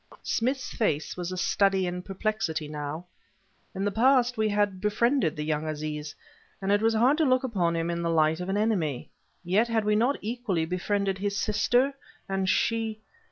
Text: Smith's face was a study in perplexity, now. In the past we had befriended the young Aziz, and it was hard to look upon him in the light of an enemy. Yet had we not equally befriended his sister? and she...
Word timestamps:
Smith's 0.23 0.73
face 0.73 1.15
was 1.15 1.31
a 1.31 1.37
study 1.37 1.85
in 1.85 2.01
perplexity, 2.01 2.67
now. 2.67 3.05
In 3.75 3.85
the 3.85 3.91
past 3.91 4.35
we 4.35 4.49
had 4.49 4.81
befriended 4.81 5.35
the 5.35 5.45
young 5.45 5.67
Aziz, 5.67 6.15
and 6.59 6.71
it 6.71 6.81
was 6.81 6.95
hard 6.95 7.19
to 7.19 7.23
look 7.23 7.43
upon 7.43 7.75
him 7.75 7.91
in 7.91 8.01
the 8.01 8.09
light 8.09 8.39
of 8.39 8.49
an 8.49 8.57
enemy. 8.57 9.11
Yet 9.43 9.67
had 9.67 9.85
we 9.85 9.95
not 9.95 10.17
equally 10.19 10.65
befriended 10.65 11.19
his 11.19 11.37
sister? 11.37 11.93
and 12.27 12.49
she... 12.49 12.99